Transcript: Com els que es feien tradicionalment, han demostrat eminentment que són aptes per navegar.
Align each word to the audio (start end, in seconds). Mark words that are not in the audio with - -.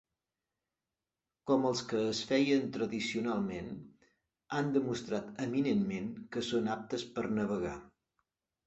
Com 1.51 1.67
els 1.71 1.83
que 1.91 2.01
es 2.13 2.21
feien 2.31 2.65
tradicionalment, 2.79 3.69
han 4.59 4.75
demostrat 4.79 5.31
eminentment 5.47 6.13
que 6.35 6.49
són 6.53 6.75
aptes 6.81 7.09
per 7.19 7.31
navegar. 7.41 7.79